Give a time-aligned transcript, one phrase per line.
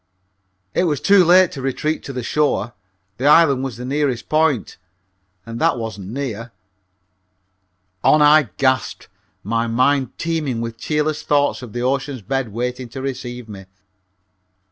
[0.73, 2.73] It was too late to retreat to the shore;
[3.17, 4.77] the island was the nearest point,
[5.45, 6.51] and that wasn't near.
[8.03, 9.09] On I gasped,
[9.43, 13.65] my mind teeming with cheerless thoughts of the ocean's bed waiting to receive me.